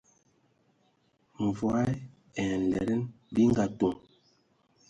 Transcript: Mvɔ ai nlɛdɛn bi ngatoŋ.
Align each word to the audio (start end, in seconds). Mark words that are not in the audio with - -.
Mvɔ 1.45 1.67
ai 1.81 1.93
nlɛdɛn 2.61 3.01
bi 3.33 3.41
ngatoŋ. 3.51 3.95